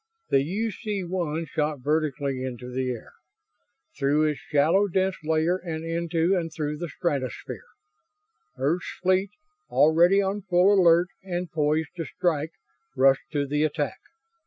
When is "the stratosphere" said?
6.79-7.67